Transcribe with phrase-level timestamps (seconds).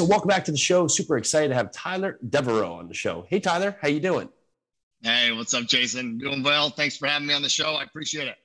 [0.00, 0.86] right, so welcome back to the show.
[0.86, 3.24] Super excited to have Tyler Deveraux on the show.
[3.28, 4.28] Hey, Tyler, how you doing?
[5.02, 6.18] Hey, what's up, Jason?
[6.18, 6.68] Doing well.
[6.70, 7.74] Thanks for having me on the show.
[7.74, 8.36] I appreciate it.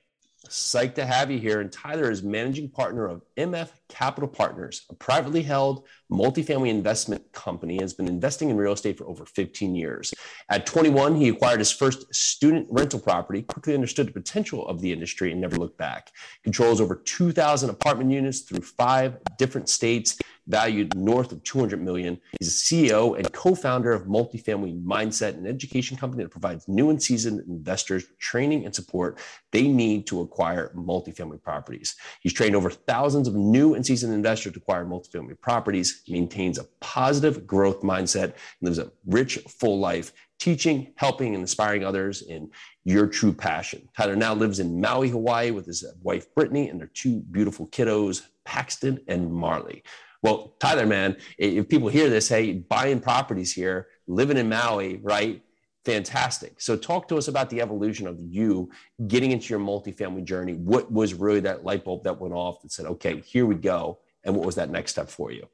[0.48, 1.60] Psyched to have you here.
[1.60, 7.78] And Tyler is managing partner of MF Capital Partners, a privately held multifamily investment company,
[7.78, 10.14] has been investing in real estate for over 15 years.
[10.48, 14.90] At 21, he acquired his first student rental property, quickly understood the potential of the
[14.90, 16.10] industry, and never looked back.
[16.42, 22.18] Controls over 2,000 apartment units through five different states valued north of 200 million.
[22.38, 27.00] He's a CEO and co-founder of Multifamily Mindset, an education company that provides new and
[27.00, 29.20] seasoned investors training and support
[29.52, 31.94] they need to acquire multifamily properties.
[32.20, 36.64] He's trained over thousands of new and seasoned investors to acquire multifamily properties, maintains a
[36.80, 42.50] positive growth mindset, lives a rich, full life, teaching, helping, and inspiring others in
[42.84, 43.88] your true passion.
[43.96, 48.22] Tyler now lives in Maui, Hawaii with his wife, Brittany, and their two beautiful kiddos,
[48.44, 49.84] Paxton and Marley.
[50.22, 55.42] Well, Tyler, man, if people hear this, hey, buying properties here, living in Maui, right?
[55.84, 56.60] Fantastic.
[56.60, 58.70] So, talk to us about the evolution of you
[59.08, 60.54] getting into your multifamily journey.
[60.54, 63.98] What was really that light bulb that went off that said, okay, here we go?
[64.24, 65.48] And what was that next step for you?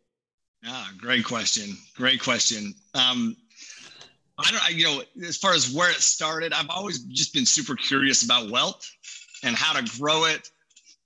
[0.66, 1.76] Ah, great question.
[1.96, 2.74] Great question.
[2.94, 3.36] Um,
[4.38, 7.46] I don't, I, you know, as far as where it started, I've always just been
[7.46, 8.88] super curious about wealth
[9.42, 10.50] and how to grow it.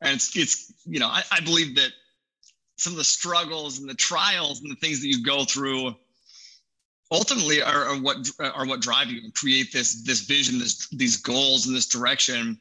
[0.00, 1.90] And it's, it's you know, I, I believe that
[2.76, 5.94] some of the struggles and the trials and the things that you go through
[7.12, 11.16] ultimately are, are what are what drive you and create this this vision this these
[11.16, 12.58] goals in this direction.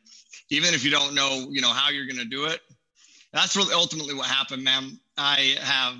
[0.49, 2.59] Even if you don't know you know how you're going to do it
[3.33, 5.95] that's really ultimately what happened man i have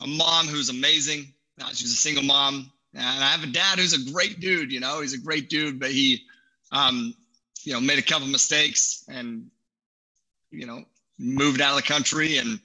[0.00, 1.32] a mom who's amazing.
[1.60, 2.72] Uh, she's a single mom.
[2.94, 5.78] And i have a dad who's a great dude you know he's a great dude
[5.78, 6.22] but he
[6.72, 7.14] um
[7.64, 9.46] you know made a couple mistakes and
[10.50, 10.84] you know
[11.18, 12.58] moved out of the country and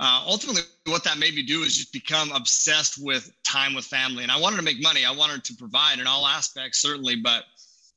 [0.00, 4.22] uh, ultimately what that made me do is just become obsessed with time with family.
[4.22, 5.04] And i wanted to make money.
[5.04, 7.44] I wanted to provide in all aspects certainly but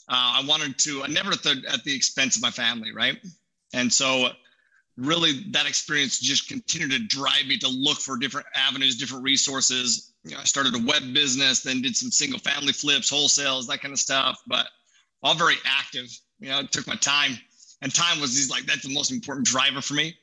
[0.09, 3.17] uh, i wanted to i never at the, at the expense of my family right?
[3.73, 4.29] And so
[4.97, 10.11] really that experience just continued to drive me to look for different avenues different resources.
[10.25, 13.81] You know, i started a web business then did some single family flips wholesales that
[13.81, 14.67] kind of stuff but
[15.23, 16.07] all very active.
[16.39, 17.39] You know it took my time.
[17.81, 20.17] And time was these like that's the most important driver for me.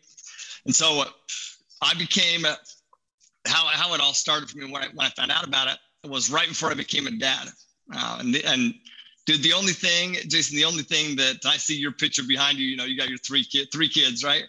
[0.67, 1.05] And so
[1.83, 2.45] I became
[3.47, 6.09] how how it all started for me when I when I found out about it
[6.09, 7.49] was right before I became a dad,
[7.95, 8.75] uh, and the, and
[9.27, 12.67] dude, the only thing, Jason, the only thing that I see your picture behind you,
[12.67, 14.45] you know, you got your three kid three kids, right?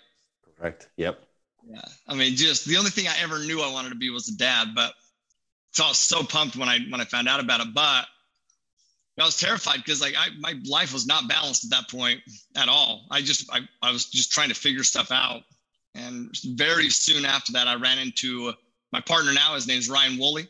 [0.58, 0.90] Correct.
[0.98, 1.22] Yep.
[1.70, 1.82] Yeah.
[2.08, 4.36] I mean, just the only thing I ever knew I wanted to be was a
[4.36, 4.94] dad, but
[5.72, 8.06] so I was so pumped when I when I found out about it, but
[9.20, 12.22] I was terrified because like I, my life was not balanced at that point
[12.56, 13.06] at all.
[13.12, 15.44] I just I, I was just trying to figure stuff out
[15.96, 18.54] and very soon after that, I ran into
[18.92, 19.56] my partner now.
[19.56, 20.48] His name is Ryan Woolley.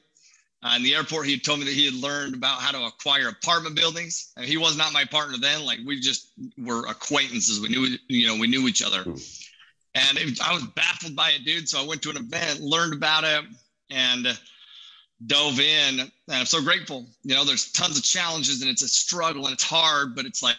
[0.64, 2.86] Uh, in the airport, he had told me that he had learned about how to
[2.86, 4.32] acquire apartment buildings.
[4.38, 5.66] And he was not my partner then.
[5.66, 7.60] Like we just were acquaintances.
[7.60, 9.04] We knew, you know, we knew each other.
[9.04, 9.16] Hmm.
[9.96, 11.68] And it, I was baffled by it, dude.
[11.68, 13.44] So I went to an event, learned about it,
[13.90, 14.40] and
[15.26, 16.00] dove in.
[16.00, 17.08] And I'm so grateful.
[17.24, 20.16] You know, there's tons of challenges, and it's a struggle, and it's hard.
[20.16, 20.56] But it's like,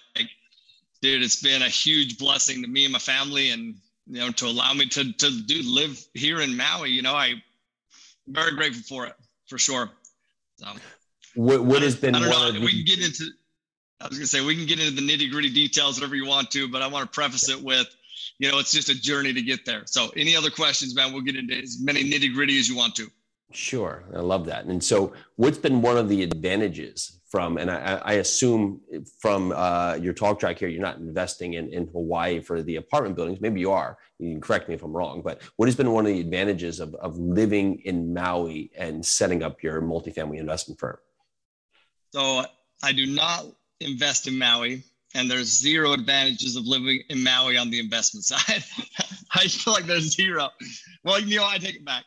[1.00, 3.76] dude, it's been a huge blessing to me and my family, and
[4.06, 6.90] you know, to allow me to to do live here in Maui.
[6.90, 7.42] You know, I'm
[8.26, 9.14] very grateful for it
[9.46, 9.90] for sure.
[10.56, 10.66] So,
[11.34, 13.24] what what has been one know, of the- we can get into.
[14.00, 16.50] I was gonna say we can get into the nitty gritty details whatever you want
[16.52, 17.86] to, but I want to preface it with,
[18.38, 19.82] you know, it's just a journey to get there.
[19.86, 21.12] So, any other questions, man?
[21.12, 23.08] We'll get into as many nitty gritty as you want to.
[23.54, 24.64] Sure, I love that.
[24.64, 28.80] And so, what's been one of the advantages from, and I, I assume
[29.20, 33.14] from uh, your talk track here, you're not investing in, in Hawaii for the apartment
[33.14, 33.40] buildings.
[33.40, 33.98] Maybe you are.
[34.18, 35.20] You can correct me if I'm wrong.
[35.22, 39.43] But what has been one of the advantages of, of living in Maui and setting
[39.43, 40.96] up your multifamily investment firm?
[42.12, 42.44] So,
[42.82, 43.46] I do not
[43.81, 44.82] invest in Maui
[45.14, 48.64] and there's zero advantages of living in Maui on the investment side.
[49.34, 50.48] I feel like there's zero.
[51.05, 52.05] Well, you know, I take it back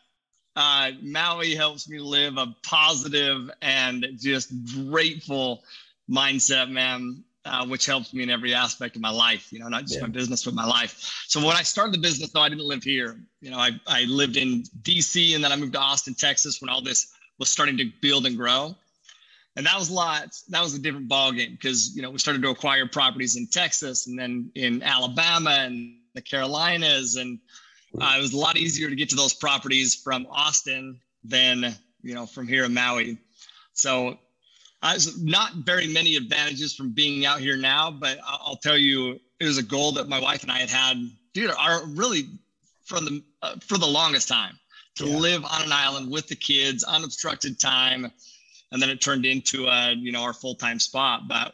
[0.56, 4.52] uh, Maui helps me live a positive and just
[4.90, 5.63] grateful
[6.10, 9.81] mindset, man, uh, which helps me in every aspect of my life, you know, not
[9.81, 10.02] just yeah.
[10.02, 11.25] my business, but my life.
[11.28, 13.19] So when I started the business, though, I didn't live here.
[13.42, 16.69] You know, I, I lived in DC and then I moved to Austin, Texas when
[16.69, 18.75] all this was starting to build and grow.
[19.58, 20.36] And that was a lot.
[20.50, 24.08] That was a different ballgame because, you know, we started to acquire properties in Texas
[24.08, 27.40] and then in Alabama and the Carolinas and
[28.00, 32.13] uh, it was a lot easier to get to those properties from Austin than you
[32.13, 33.18] know from here in Maui.
[33.74, 34.18] So,
[34.81, 39.45] uh, not very many advantages from being out here now, but I'll tell you, it
[39.45, 40.97] was a goal that my wife and I had had,
[41.33, 42.27] dude, are really
[42.86, 44.57] from the uh, for the longest time
[44.95, 45.18] to yeah.
[45.18, 48.12] live on an island with the kids, unobstructed time,
[48.71, 51.27] and then it turned into a you know our full time spot.
[51.27, 51.53] But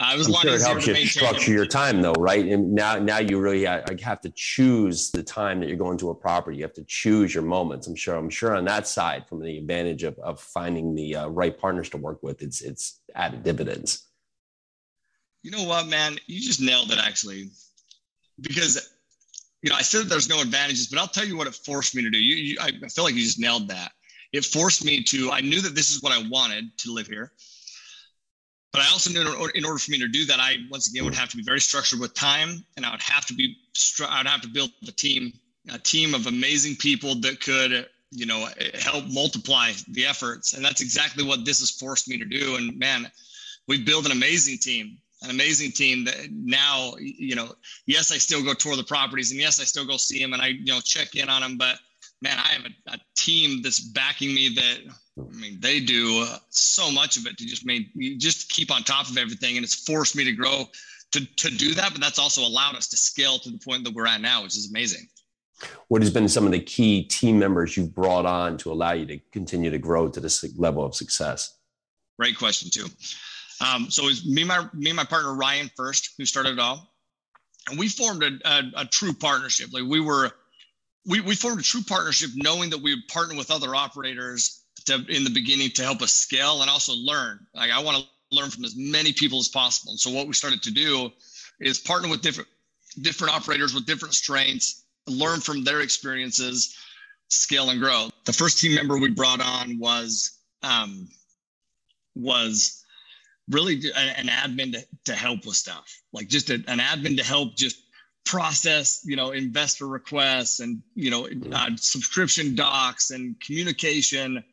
[0.00, 2.44] uh, it was I'm a lot sure it helps you structure your time though, right?
[2.46, 6.14] And now now you really have to choose the time that you're going to a
[6.14, 6.58] property.
[6.58, 7.88] You have to choose your moments.
[7.88, 8.14] I'm sure.
[8.14, 11.88] I'm sure on that side, from the advantage of of finding the uh, right partners
[11.90, 14.04] to work with, it's it's added dividends.
[15.42, 16.16] You know what, man?
[16.26, 17.50] You just nailed it actually,
[18.40, 18.92] because
[19.62, 22.02] you know, I said there's no advantages, but I'll tell you what it forced me
[22.02, 22.18] to do.
[22.18, 23.92] You, you, I feel like you just nailed that.
[24.32, 25.32] It forced me to.
[25.32, 27.32] I knew that this is what I wanted to live here,
[28.72, 29.20] but I also knew
[29.54, 31.60] in order for me to do that, I once again would have to be very
[31.60, 33.56] structured with time, and I would have to be.
[34.06, 35.32] I would have to build a team,
[35.72, 40.80] a team of amazing people that could, you know, help multiply the efforts, and that's
[40.80, 42.56] exactly what this has forced me to do.
[42.56, 43.10] And man,
[43.66, 47.52] we've built an amazing team an amazing team that now, you know,
[47.86, 50.40] yes, I still go tour the properties and yes, I still go see them and
[50.40, 51.58] I, you know, check in on them.
[51.58, 51.76] But
[52.22, 56.38] man, I have a, a team that's backing me that, I mean, they do uh,
[56.50, 57.86] so much of it to just make,
[58.18, 59.56] just keep on top of everything.
[59.56, 60.68] And it's forced me to grow
[61.12, 61.92] to, to do that.
[61.92, 64.56] But that's also allowed us to scale to the point that we're at now, which
[64.56, 65.08] is amazing.
[65.88, 69.06] What has been some of the key team members you've brought on to allow you
[69.06, 71.56] to continue to grow to this level of success?
[72.18, 72.86] Great question, too.
[73.60, 76.58] Um, so it was me, my me and my partner Ryan first, who started it
[76.60, 76.94] all,
[77.68, 79.72] and we formed a, a, a true partnership.
[79.72, 80.30] Like we were,
[81.06, 84.57] we we formed a true partnership, knowing that we would partner with other operators
[84.88, 87.46] to, in the beginning to help us scale and also learn.
[87.54, 89.92] Like I want to learn from as many people as possible.
[89.92, 91.10] And so what we started to do
[91.60, 92.48] is partner with different
[93.00, 96.76] different operators with different strengths, learn from their experiences,
[97.28, 98.08] scale and grow.
[98.24, 101.08] The first team member we brought on was um,
[102.14, 102.84] was
[103.50, 107.56] really an admin to, to help with stuff, like just a, an admin to help
[107.56, 107.76] just
[108.24, 114.44] process, you know, investor requests and, you know, uh, subscription docs and communication.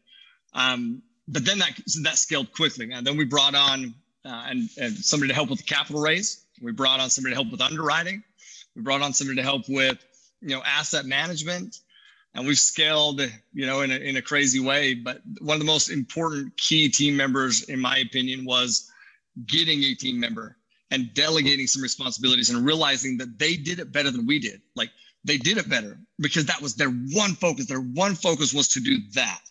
[0.55, 2.89] Um, but then that, that scaled quickly.
[2.91, 3.93] And then we brought on
[4.25, 6.45] uh, and, and somebody to help with the capital raise.
[6.61, 8.23] We brought on somebody to help with underwriting.
[8.75, 10.03] We brought on somebody to help with,
[10.41, 11.79] you know, asset management
[12.35, 13.21] and we've scaled,
[13.53, 14.93] you know, in a, in a crazy way.
[14.93, 18.91] But one of the most important key team members, in my opinion, was
[19.47, 20.57] getting a team member
[20.91, 24.61] and delegating some responsibilities and realizing that they did it better than we did.
[24.75, 24.89] Like
[25.23, 27.67] they did it better because that was their one focus.
[27.67, 29.41] Their one focus was to do that,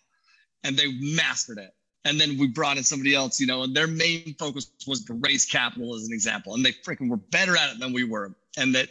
[0.64, 1.72] and they mastered it.
[2.06, 5.14] And then we brought in somebody else, you know, and their main focus was to
[5.14, 6.54] raise capital as an example.
[6.54, 8.34] And they freaking were better at it than we were.
[8.58, 8.88] And that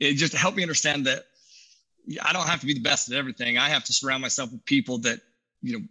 [0.00, 1.24] it just helped me understand that
[2.22, 3.58] I don't have to be the best at everything.
[3.58, 5.20] I have to surround myself with people that,
[5.62, 5.84] you know,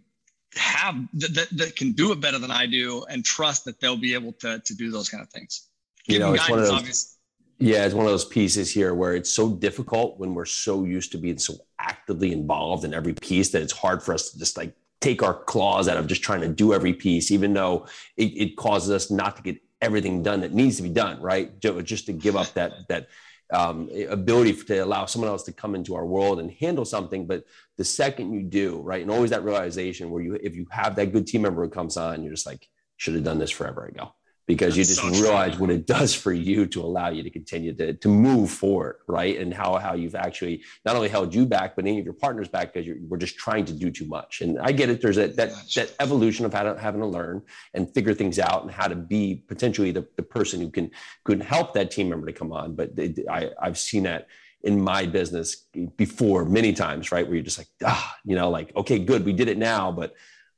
[0.56, 3.96] have that, that, that can do it better than I do and trust that they'll
[3.96, 5.68] be able to, to do those kind of things.
[6.06, 7.16] You know, it's one of those, obvious.
[7.58, 11.12] yeah, it's one of those pieces here where it's so difficult when we're so used
[11.12, 14.56] to being so actively involved in every piece that it's hard for us to just
[14.56, 17.86] like take our claws out of just trying to do every piece, even though
[18.16, 21.58] it, it causes us not to get everything done that needs to be done, right?
[21.60, 23.08] Just to give up that, that,
[23.50, 27.26] um, ability to allow someone else to come into our world and handle something.
[27.26, 27.44] But
[27.76, 31.12] the second you do, right, and always that realization where you, if you have that
[31.12, 32.68] good team member who comes on, you're just like,
[32.98, 34.12] should have done this forever ago
[34.48, 35.60] because you just so realize true.
[35.60, 39.38] what it does for you to allow you to continue to, to move forward, right?
[39.38, 42.48] And how, how you've actually not only held you back, but any of your partners
[42.48, 44.40] back because you we're just trying to do too much.
[44.40, 45.02] And I get it.
[45.02, 47.42] There's that, that, that evolution of how to, having to learn
[47.74, 50.90] and figure things out and how to be potentially the, the person who can,
[51.24, 52.74] can help that team member to come on.
[52.74, 54.28] But they, I, I've seen that
[54.62, 55.66] in my business
[55.98, 57.26] before many times, right?
[57.26, 60.14] Where you're just like, ah, you know, like, okay, good, we did it now, but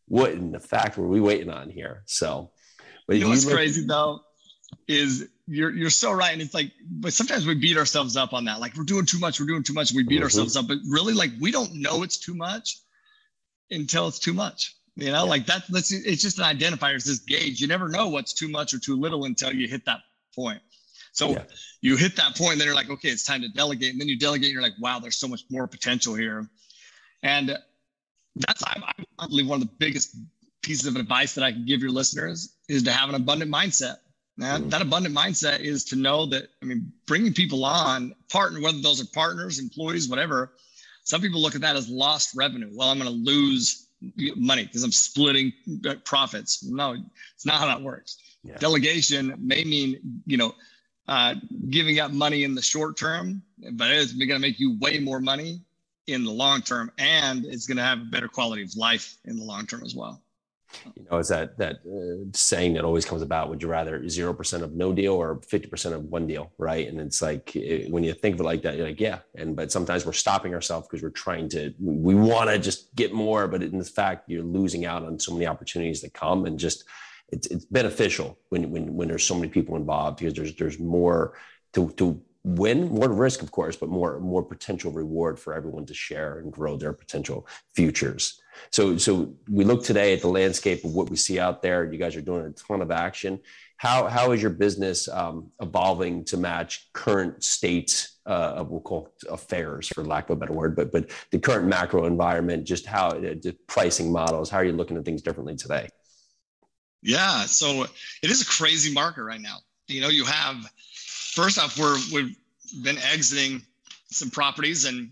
[0.06, 2.04] what in the fact were we waiting on here?
[2.06, 2.52] So,
[3.11, 4.21] but you know what's look- crazy though
[4.87, 8.45] is you're you're so right, and it's like, but sometimes we beat ourselves up on
[8.45, 8.61] that.
[8.61, 10.23] Like we're doing too much, we're doing too much, we beat mm-hmm.
[10.23, 10.69] ourselves up.
[10.69, 12.79] But really, like we don't know it's too much
[13.69, 14.76] until it's too much.
[14.95, 15.31] You know, yeah.
[15.31, 15.64] like that.
[15.71, 16.95] That's it's just an identifier.
[16.95, 17.61] It's this gauge.
[17.61, 20.02] You never know what's too much or too little until you hit that
[20.33, 20.62] point.
[21.11, 21.43] So yeah.
[21.81, 23.90] you hit that point, and then you're like, okay, it's time to delegate.
[23.90, 26.49] And then you delegate, and you're like, wow, there's so much more potential here.
[27.25, 27.59] And
[28.37, 30.17] that's I, I believe one of the biggest
[30.62, 33.97] pieces of advice that I can give your listeners is to have an abundant mindset.
[34.39, 38.81] That, that abundant mindset is to know that, I mean, bringing people on, partner, whether
[38.81, 40.53] those are partners, employees, whatever,
[41.05, 42.71] some people look at that as lost revenue.
[42.73, 43.89] Well, I'm going to lose
[44.37, 45.53] money because I'm splitting
[45.87, 46.62] uh, profits.
[46.65, 46.97] No,
[47.35, 48.19] it's not how that works.
[48.43, 48.57] Yeah.
[48.59, 50.55] Delegation may mean, you know,
[51.09, 51.35] uh,
[51.69, 55.21] giving up money in the short term, but it's going to make you way more
[55.21, 55.61] money
[56.07, 59.37] in the long term, and it's going to have a better quality of life in
[59.37, 60.23] the long term as well.
[60.95, 63.49] You know, it's that that uh, saying that always comes about.
[63.49, 66.87] Would you rather zero percent of no deal or fifty percent of one deal, right?
[66.89, 69.19] And it's like it, when you think of it like that, you're like, yeah.
[69.35, 71.75] And but sometimes we're stopping ourselves because we're trying to.
[71.81, 75.33] We want to just get more, but in the fact, you're losing out on so
[75.33, 76.85] many opportunities that come, and just
[77.31, 81.35] it's it's beneficial when when when there's so many people involved because there's there's more
[81.73, 85.92] to to win more risk of course but more more potential reward for everyone to
[85.92, 88.40] share and grow their potential futures.
[88.70, 91.90] So so we look today at the landscape of what we see out there.
[91.90, 93.40] You guys are doing a ton of action.
[93.76, 99.12] How how is your business um, evolving to match current state uh, of we'll call
[99.28, 103.09] affairs for lack of a better word but but the current macro environment just how
[103.09, 105.88] uh, the pricing models how are you looking at things differently today?
[107.02, 107.87] Yeah so
[108.23, 109.59] it is a crazy market right now.
[109.88, 110.56] You know you have
[111.31, 112.37] first off, we're we've
[112.83, 113.63] been exiting
[114.11, 115.11] some properties and,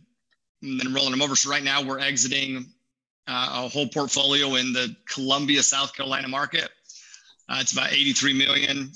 [0.61, 1.37] then rolling them over.
[1.37, 2.67] So right now we're exiting
[3.29, 6.69] uh, a whole portfolio in the Columbia, South Carolina market.
[7.49, 8.91] Uh, it's about 83 million,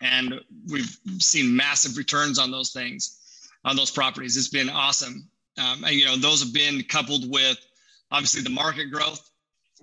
[0.00, 4.36] and we've seen massive returns on those things, on those properties.
[4.36, 5.28] It's been awesome.
[5.58, 7.56] Um, and you know those have been coupled with
[8.10, 9.30] obviously the market growth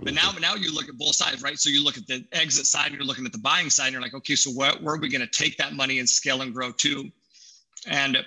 [0.01, 1.59] but now, now you look at both sides, right?
[1.59, 3.93] So you look at the exit side, and you're looking at the buying side, and
[3.93, 6.41] you're like, okay, so where, where are we going to take that money and scale
[6.41, 7.09] and grow to?
[7.87, 8.17] And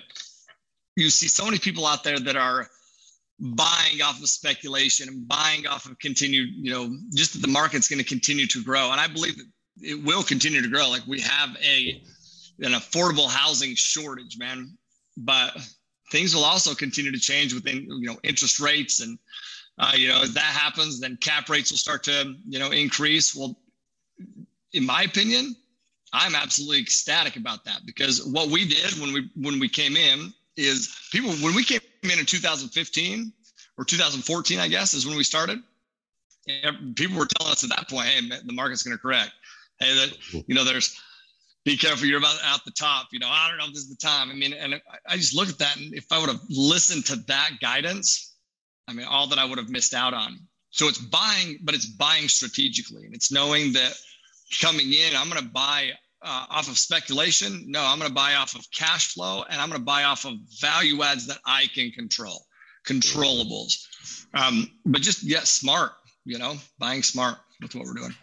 [0.95, 2.67] you see so many people out there that are
[3.39, 7.87] buying off of speculation and buying off of continued, you know, just that the market's
[7.89, 8.91] going to continue to grow.
[8.91, 9.45] And I believe that
[9.81, 10.89] it will continue to grow.
[10.89, 12.01] Like we have a
[12.59, 14.77] an affordable housing shortage, man.
[15.17, 15.57] But
[16.11, 19.17] things will also continue to change within, you know, interest rates and
[19.77, 23.35] uh, you know, as that happens, then cap rates will start to, you know, increase.
[23.35, 23.57] Well,
[24.73, 25.55] in my opinion,
[26.13, 30.33] I'm absolutely ecstatic about that because what we did when we when we came in
[30.55, 33.33] is people when we came in in 2015
[33.77, 35.61] or 2014, I guess, is when we started.
[36.95, 39.31] People were telling us at that point, "Hey, the market's going to correct.
[39.79, 40.97] Hey, that you know, there's
[41.65, 42.07] be careful.
[42.07, 43.07] You're about out the top.
[43.11, 44.29] You know, I don't know if this is the time.
[44.29, 44.79] I mean, and
[45.09, 48.34] I just look at that, and if I would have listened to that guidance,
[48.87, 50.39] I mean, all that I would have missed out on.
[50.69, 53.05] So it's buying, but it's buying strategically.
[53.05, 53.93] And it's knowing that
[54.61, 57.65] coming in, I'm going to buy uh, off of speculation.
[57.67, 60.25] No, I'm going to buy off of cash flow and I'm going to buy off
[60.25, 62.45] of value adds that I can control,
[62.85, 63.87] controllables.
[64.33, 65.91] Um, but just get smart,
[66.25, 68.15] you know, buying smart with what we're doing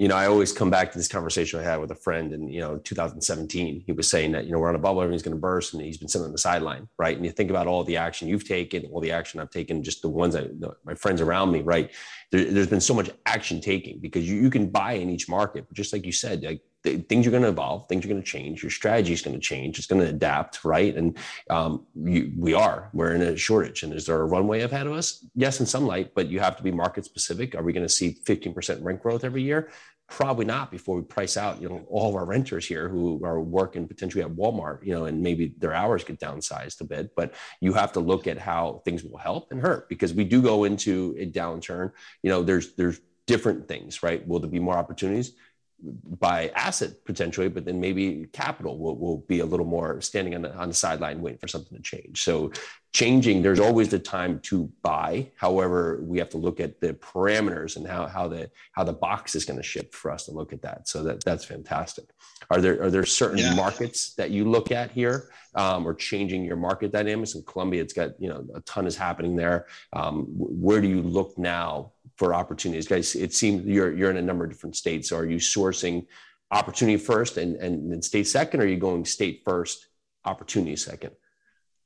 [0.00, 2.48] you know, I always come back to this conversation I had with a friend in,
[2.48, 3.82] you know, 2017.
[3.84, 5.82] He was saying that, you know, we're on a bubble, everything's going to burst, and
[5.82, 7.14] he's been sitting on the sideline, right?
[7.14, 10.00] And you think about all the action you've taken, all the action I've taken, just
[10.00, 10.52] the ones that
[10.86, 11.90] my friends around me, right?
[12.32, 15.66] There, has been so much action taking because you, you can buy in each market,
[15.68, 18.26] but just like you said, like things are going to evolve, things are going to
[18.26, 20.96] change, your strategy is going to change, it's going to adapt, right?
[20.96, 21.16] And
[21.50, 23.82] um, you, we are, we're in a shortage.
[23.82, 25.26] And is there a runway ahead of us?
[25.34, 27.54] Yes, in some light, but you have to be market specific.
[27.54, 29.70] Are we going to see 15% rent growth every year?
[30.08, 33.40] Probably not before we price out, you know, all of our renters here who are
[33.40, 37.14] working potentially at Walmart, you know, and maybe their hours get downsized a bit.
[37.14, 40.42] But you have to look at how things will help and hurt because we do
[40.42, 41.92] go into a downturn.
[42.24, 44.26] You know, there's there's different things, right?
[44.26, 45.34] Will there be more opportunities?
[45.82, 50.42] By asset potentially, but then maybe capital will, will be a little more standing on
[50.42, 52.22] the, on the sideline waiting for something to change.
[52.22, 52.52] So
[52.92, 55.30] changing, there's always the time to buy.
[55.36, 59.34] However, we have to look at the parameters and how, how the how the box
[59.34, 60.88] is going to shift for us to look at that.
[60.88, 62.06] So that that's fantastic.
[62.50, 63.54] Are there are there certain yeah.
[63.54, 67.34] markets that you look at here um, or changing your market dynamics?
[67.34, 69.66] In Columbia, it's got you know a ton is happening there.
[69.92, 72.86] Um, where do you look now for opportunities?
[72.86, 75.08] Guys, it seems you're you're in a number of different states.
[75.08, 76.06] So are you sourcing
[76.50, 78.60] opportunity first and and then state second?
[78.60, 79.86] Or are you going state first,
[80.26, 81.12] opportunity second?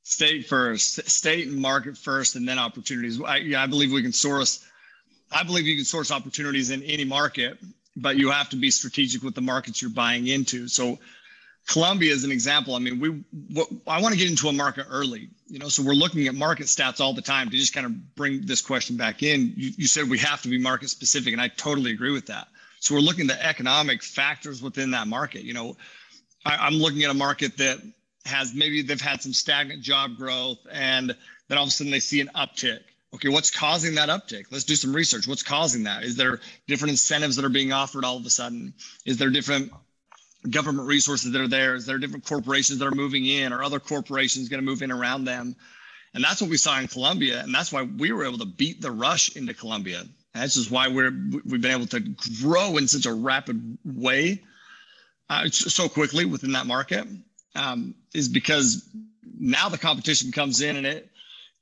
[0.03, 3.21] State first, state and market first, and then opportunities.
[3.21, 4.67] I, yeah, I believe we can source.
[5.31, 7.57] I believe you can source opportunities in any market,
[7.95, 10.67] but you have to be strategic with the markets you're buying into.
[10.67, 10.99] So
[11.67, 12.75] Columbia is an example.
[12.75, 15.93] I mean, we I want to get into a market early, you know, so we're
[15.93, 19.23] looking at market stats all the time to just kind of bring this question back
[19.23, 19.53] in.
[19.55, 22.47] You, you said we have to be market specific, and I totally agree with that.
[22.79, 25.41] So we're looking at the economic factors within that market.
[25.41, 25.75] You know,
[26.45, 27.79] I, I'm looking at a market that
[28.25, 31.15] has maybe they've had some stagnant job growth, and
[31.47, 32.81] then all of a sudden they see an uptick.
[33.15, 34.45] Okay, what's causing that uptick?
[34.51, 35.27] Let's do some research.
[35.27, 36.03] What's causing that?
[36.03, 38.73] Is there different incentives that are being offered all of a sudden?
[39.05, 39.71] Is there different
[40.49, 41.75] government resources that are there?
[41.75, 43.53] Is there different corporations that are moving in?
[43.53, 45.55] Are other corporations going to move in around them?
[46.13, 47.41] And that's what we saw in Columbia.
[47.41, 50.03] and that's why we were able to beat the rush into Columbia.
[50.33, 51.11] That's just why we're
[51.45, 52.01] we've been able to
[52.41, 54.43] grow in such a rapid way,
[55.29, 57.07] uh, so quickly within that market,
[57.55, 58.89] um, is because
[59.37, 61.09] now the competition comes in and it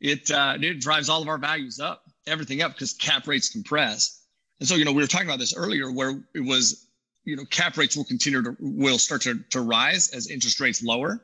[0.01, 4.23] it uh, it drives all of our values up, everything up because cap rates compress.
[4.59, 6.87] And so, you know, we were talking about this earlier where it was,
[7.25, 10.83] you know, cap rates will continue to, will start to, to rise as interest rates
[10.83, 11.21] lower,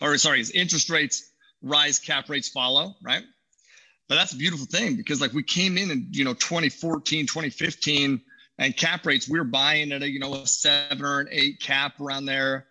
[0.00, 1.30] or sorry, as interest rates
[1.62, 3.24] rise, cap rates follow, right?
[4.08, 8.20] But that's a beautiful thing because like we came in in, you know, 2014, 2015,
[8.58, 11.60] and cap rates, we were buying at a, you know, a seven or an eight
[11.60, 12.66] cap around there.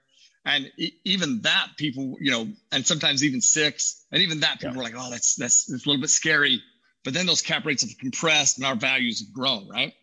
[0.45, 0.69] And
[1.05, 4.77] even that people, you know, and sometimes even six, and even that people yeah.
[4.77, 6.61] were like, oh, that's, that's, that's a little bit scary.
[7.03, 9.93] But then those cap rates have compressed and our values have grown, right?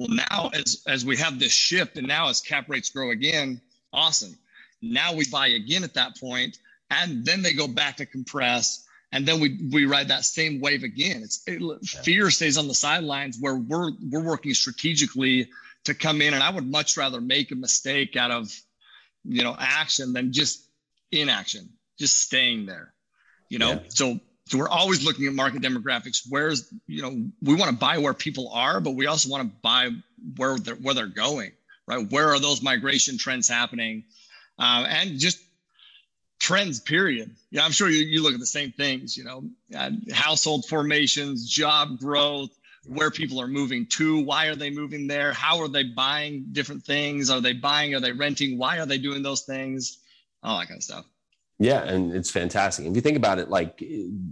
[0.00, 3.60] Well, now as as we have this shift, and now as cap rates grow again,
[3.92, 4.34] awesome.
[4.80, 6.56] Now we buy again at that point,
[6.90, 10.84] and then they go back to compress, and then we we ride that same wave
[10.84, 11.22] again.
[11.22, 15.50] It's it, fear stays on the sidelines where we're we're working strategically
[15.84, 18.50] to come in, and I would much rather make a mistake out of
[19.22, 20.64] you know action than just
[21.12, 22.94] inaction, just staying there.
[23.50, 23.80] You know, yeah.
[23.88, 26.26] so so we're always looking at market demographics.
[26.28, 29.56] Where's you know we want to buy where people are, but we also want to
[29.62, 29.90] buy
[30.36, 31.52] where they're where they're going,
[31.86, 32.10] right?
[32.10, 34.02] Where are those migration trends happening,
[34.58, 35.38] uh, and just
[36.40, 36.80] trends.
[36.80, 37.30] Period.
[37.52, 39.16] Yeah, I'm sure you, you look at the same things.
[39.16, 42.50] You know, uh, household formations, job growth,
[42.88, 46.82] where people are moving to, why are they moving there, how are they buying different
[46.82, 49.98] things, are they buying, are they renting, why are they doing those things,
[50.42, 51.04] all that kind of stuff.
[51.62, 52.86] Yeah, and it's fantastic.
[52.86, 53.84] If you think about it, like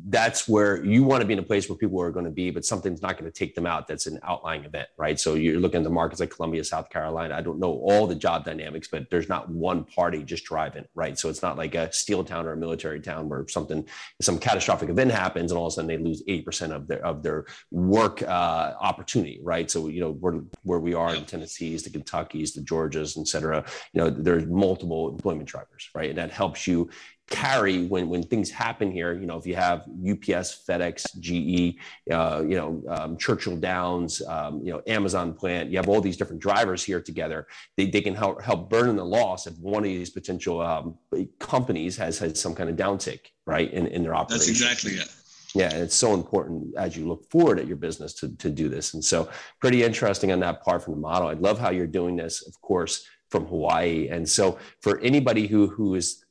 [0.09, 2.51] that's where you want to be in a place where people are going to be,
[2.51, 3.87] but something's not going to take them out.
[3.87, 5.21] That's an outlying event, right?
[5.21, 7.37] So you're looking at the markets like Columbia, South Carolina.
[7.37, 11.19] I don't know all the job dynamics, but there's not one party just driving, right?
[11.19, 13.87] So it's not like a steel town or a military town where something,
[14.23, 17.23] some catastrophic event happens, and all of a sudden they lose 80% of their of
[17.23, 19.71] their work uh, opportunity, right?
[19.71, 23.67] So you know where where we are in Tennessee's, the Kentucky's, the Georgias, et cetera.
[23.93, 26.09] You know, there's multiple employment drivers, right?
[26.09, 26.89] And that helps you
[27.31, 29.13] carry when when things happen here.
[29.13, 31.79] You know, if you have UPS, FedEx, GE,
[32.11, 36.17] uh, you know, um, Churchill Downs, um, you know, Amazon plant, you have all these
[36.17, 37.47] different drivers here together.
[37.77, 40.99] They, they can help help burden the loss if one of these potential um,
[41.39, 44.39] companies has had some kind of downtick, right, in, in their operation.
[44.39, 45.09] That's exactly it.
[45.55, 48.69] Yeah, and it's so important as you look forward at your business to, to do
[48.69, 48.95] this.
[48.95, 51.29] And so, pretty interesting on that part from the model.
[51.29, 54.09] I love how you're doing this, of course, from Hawaii.
[54.09, 56.25] And so, for anybody who who is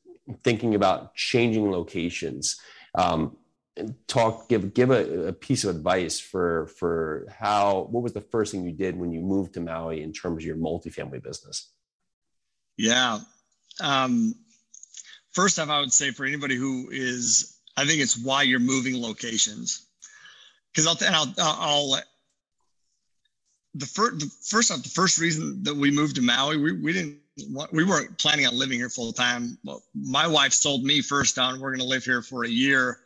[0.44, 2.60] thinking about changing locations.
[2.96, 3.38] Um,
[4.08, 8.52] talk give give a, a, piece of advice for for how what was the first
[8.52, 11.72] thing you did when you moved to Maui in terms of your multifamily business?
[12.78, 13.20] Yeah.
[13.82, 14.36] Um,
[15.34, 19.02] first off, I would say for anybody who is, I think it's why you're moving
[19.02, 19.86] locations.
[20.72, 22.02] Because I'll, I'll, I'll,
[23.74, 26.94] the first, the first off, the first reason that we moved to Maui, we, we
[26.94, 27.20] didn't
[27.72, 29.58] we weren't planning on living here full time.
[29.94, 33.00] My wife sold me first on we're going to live here for a year,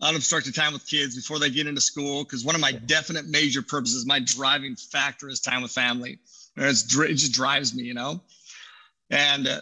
[0.00, 2.24] unobstructed time with kids before they get into school.
[2.24, 6.18] Because one of my definite major purposes, my driving factor is time with family.
[6.56, 8.20] It's, it just drives me, you know.
[9.10, 9.60] And uh,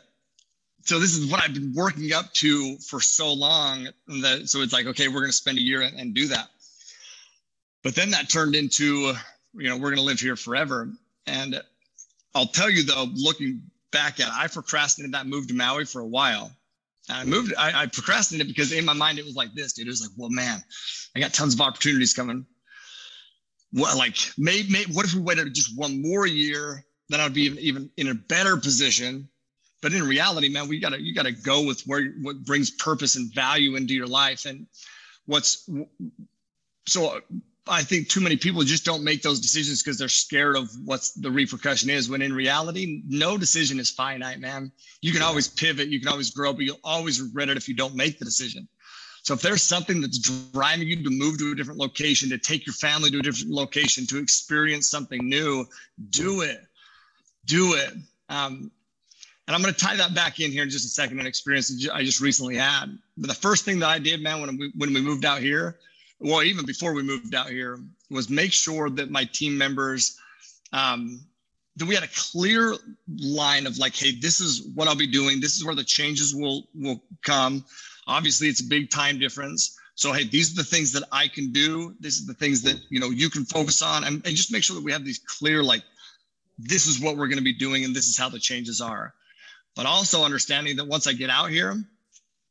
[0.82, 3.88] so this is what I've been working up to for so long.
[4.08, 6.48] That so it's like, okay, we're going to spend a year and, and do that.
[7.82, 9.14] But then that turned into,
[9.54, 10.90] you know, we're going to live here forever.
[11.28, 11.62] And
[12.34, 13.62] I'll tell you though, looking
[13.96, 14.30] back at.
[14.30, 16.52] I procrastinated that move to Maui for a while.
[17.08, 19.86] And I moved, I, I procrastinated because in my mind it was like this, dude.
[19.86, 20.62] It was like, well, man,
[21.14, 22.44] I got tons of opportunities coming.
[23.72, 26.84] What, like, maybe, may, what if we waited just one more year?
[27.08, 29.28] Then I'd be even, even in a better position.
[29.80, 33.32] But in reality, man, we gotta, you gotta go with where what brings purpose and
[33.34, 34.44] value into your life.
[34.44, 34.66] And
[35.24, 35.68] what's
[36.86, 37.20] so
[37.68, 41.12] I think too many people just don't make those decisions because they're scared of what's
[41.12, 42.08] the repercussion is.
[42.08, 44.70] When in reality, no decision is finite, man.
[45.02, 47.74] You can always pivot, you can always grow, but you'll always regret it if you
[47.74, 48.68] don't make the decision.
[49.22, 52.64] So if there's something that's driving you to move to a different location, to take
[52.64, 55.66] your family to a different location, to experience something new,
[56.10, 56.60] do it.
[57.46, 57.92] Do it.
[58.28, 58.70] Um,
[59.48, 61.18] and I'm going to tie that back in here in just a second.
[61.18, 62.96] An experience I just recently had.
[63.16, 65.76] But the first thing that I did, man, when we when we moved out here
[66.20, 67.78] well, even before we moved out here,
[68.10, 70.18] was make sure that my team members,
[70.72, 71.20] um,
[71.76, 72.74] that we had a clear
[73.18, 75.40] line of like, hey, this is what I'll be doing.
[75.40, 77.64] This is where the changes will will come.
[78.06, 79.78] Obviously, it's a big time difference.
[79.94, 81.94] So, hey, these are the things that I can do.
[82.00, 84.62] This is the things that you know you can focus on, and, and just make
[84.62, 85.82] sure that we have these clear, like,
[86.58, 89.12] this is what we're going to be doing, and this is how the changes are.
[89.74, 91.76] But also understanding that once I get out here,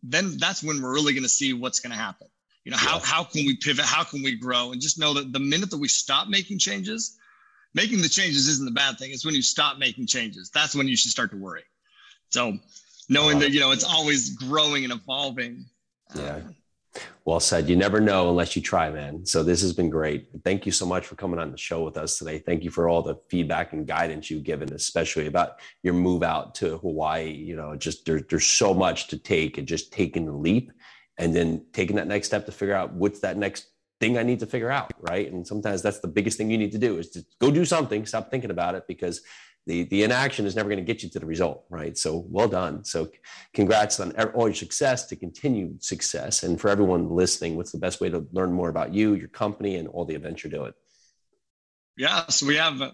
[0.04, 2.28] then that's when we're really going to see what's going to happen
[2.65, 5.32] you know how, how can we pivot how can we grow and just know that
[5.32, 7.17] the minute that we stop making changes
[7.73, 10.88] making the changes isn't the bad thing it's when you stop making changes that's when
[10.88, 11.63] you should start to worry
[12.30, 12.58] so
[13.08, 15.65] knowing that you know it's always growing and evolving
[16.15, 16.39] yeah
[17.25, 17.67] Well said.
[17.67, 19.25] You never know unless you try, man.
[19.25, 20.28] So this has been great.
[20.43, 22.39] Thank you so much for coming on the show with us today.
[22.39, 26.56] Thank you for all the feedback and guidance you've given, especially about your move out
[26.56, 27.32] to Hawaii.
[27.32, 30.71] You know, just there, there's so much to take and just taking the leap
[31.17, 33.67] and then taking that next step to figure out what's that next
[33.99, 35.32] thing I need to figure out, right?
[35.32, 38.06] And sometimes that's the biggest thing you need to do is to go do something,
[38.06, 39.21] stop thinking about it because
[39.67, 41.97] the the inaction is never going to get you to the result, right?
[41.97, 42.84] So well done.
[42.84, 43.10] So
[43.54, 46.43] congrats on all your success to continued success.
[46.43, 49.78] And for everyone listening, what's the best way to learn more about you, your company,
[49.78, 50.73] and all the events you're doing?
[51.97, 52.93] Yeah, so we have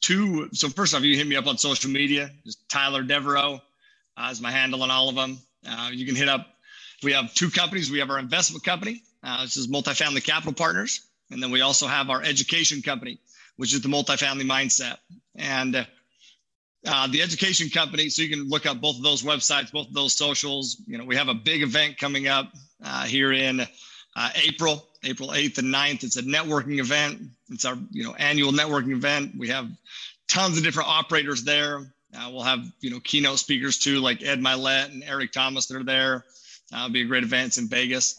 [0.00, 0.48] two.
[0.52, 2.30] So first off, you hit me up on social media.
[2.44, 3.60] Just Tyler Deveraux
[4.16, 5.38] uh, is my handle on all of them.
[5.66, 6.46] Uh, you can hit up.
[7.02, 7.90] We have two companies.
[7.90, 9.02] We have our investment company.
[9.22, 13.18] Uh, this is Multifamily Capital Partners, and then we also have our education company
[13.56, 14.96] which is the multifamily mindset.
[15.34, 15.86] And
[16.86, 19.94] uh, the education company, so you can look up both of those websites, both of
[19.94, 20.82] those socials.
[20.86, 22.52] You know, we have a big event coming up
[22.84, 26.04] uh, here in uh, April, April 8th and 9th.
[26.04, 27.22] It's a networking event.
[27.50, 29.32] It's our, you know, annual networking event.
[29.38, 29.68] We have
[30.28, 31.92] tons of different operators there.
[32.14, 35.76] Uh, we'll have, you know, keynote speakers too, like Ed Mylett and Eric Thomas that
[35.76, 36.24] are there.
[36.72, 37.58] It'll be a great event.
[37.58, 38.18] In Vegas.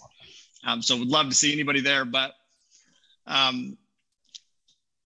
[0.65, 2.05] Um, so would love to see anybody there.
[2.05, 2.33] But
[3.27, 3.77] um,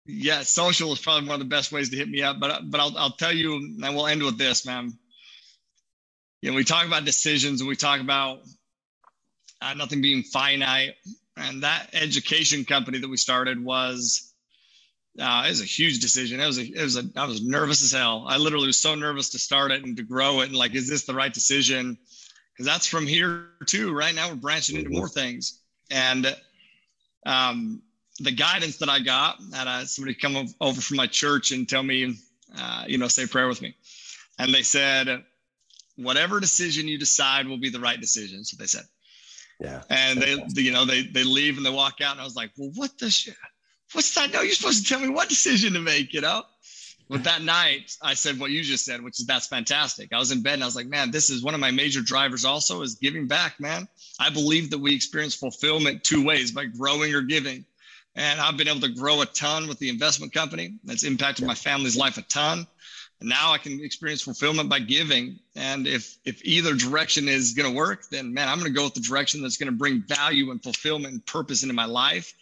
[0.06, 2.40] yeah, social is probably one of the best ways to hit me up.
[2.40, 4.92] But but I'll I'll tell you, and we'll end with this, man.
[6.42, 8.40] You know, we talk about decisions and we talk about
[9.60, 10.94] uh, nothing being finite,
[11.36, 14.32] and that education company that we started was
[15.18, 16.40] uh, it was a huge decision.
[16.40, 18.24] It was a, it was a, I was nervous as hell.
[18.28, 20.48] I literally was so nervous to start it and to grow it.
[20.48, 21.98] And like, is this the right decision?
[22.56, 23.92] Because that's from here too.
[23.92, 25.60] Right now, we're branching into more things.
[25.90, 26.34] And
[27.26, 27.82] um,
[28.18, 31.82] the guidance that I got, had uh, somebody come over from my church and tell
[31.82, 32.16] me,
[32.58, 33.76] uh, you know, say prayer with me.
[34.38, 35.22] And they said,
[35.96, 38.44] whatever decision you decide will be the right decision.
[38.44, 38.84] So they said,
[39.60, 39.82] yeah.
[39.90, 42.52] And they, you know, they, they leave and they walk out and I was like,
[42.56, 43.36] well, what the shit?
[43.92, 44.32] What's that?
[44.32, 46.42] No, you're supposed to tell me what decision to make, you know?
[47.08, 50.12] But that night I said what you just said, which is that's fantastic.
[50.12, 52.00] I was in bed and I was like, man, this is one of my major
[52.00, 53.86] drivers also is giving back, man.
[54.18, 57.64] I believe that we experience fulfillment two ways by growing or giving.
[58.16, 60.78] And I've been able to grow a ton with the investment company.
[60.84, 62.66] That's impacted my family's life a ton.
[63.20, 65.38] And now I can experience fulfillment by giving.
[65.54, 68.84] And if if either direction is going to work, then man, I'm going to go
[68.84, 72.34] with the direction that's going to bring value and fulfillment and purpose into my life.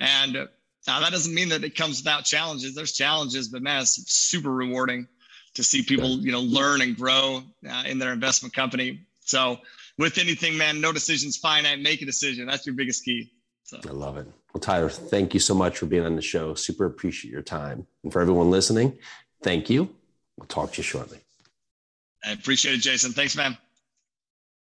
[0.00, 0.48] And
[0.88, 2.74] now that doesn't mean that it comes without challenges.
[2.74, 5.06] There's challenges, but man, it's super rewarding
[5.52, 9.00] to see people, you know, learn and grow uh, in their investment company.
[9.20, 9.58] So
[9.98, 11.80] with anything, man, no decisions finite.
[11.80, 12.46] Make a decision.
[12.46, 13.30] That's your biggest key.
[13.64, 13.78] So.
[13.86, 14.26] I love it.
[14.54, 16.54] Well, Tyler, thank you so much for being on the show.
[16.54, 17.86] Super appreciate your time.
[18.02, 18.96] And for everyone listening,
[19.42, 19.94] thank you.
[20.38, 21.18] We'll talk to you shortly.
[22.24, 23.12] I appreciate it, Jason.
[23.12, 23.58] Thanks, man.